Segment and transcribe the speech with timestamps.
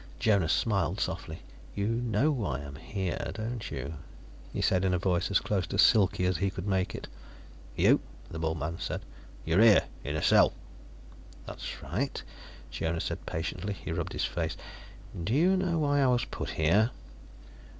[0.19, 1.43] Jonas smiled softly.
[1.75, 3.93] "You know why I'm here, don't you?"
[4.51, 7.07] he said in a voice as close to silky as he could make it.
[7.75, 9.01] "You?" the bald man said.
[9.45, 9.83] "You're here.
[10.03, 10.53] In a cell."
[11.45, 12.19] "That's right,"
[12.71, 13.73] Jonas said patiently.
[13.73, 14.57] He rubbed at his face.
[15.23, 16.89] "Do you know why I was put here?"